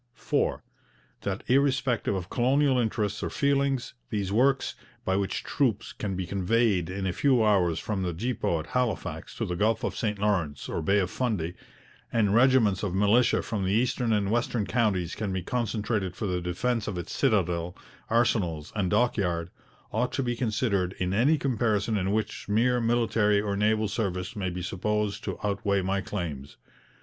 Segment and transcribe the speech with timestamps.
[0.15, 0.63] '4.
[1.21, 4.73] That, irrespective of colonial interests or feelings, these works,
[5.05, 9.35] by which troops can be conveyed in a few hours from the depot at Halifax
[9.35, 11.53] to the Gulf of St Lawrence or Bay of Fundy,
[12.11, 16.41] and regiments of militia from the eastern and western counties can be concentrated for the
[16.41, 17.75] defence of its citadel,
[18.09, 19.51] arsenals, and dockyard,
[19.91, 24.49] ought to be considered in any comparison in which mere military or naval service may
[24.49, 26.57] be supposed to outweigh my claims.